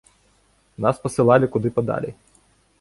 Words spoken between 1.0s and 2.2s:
пасылалі куды падалей.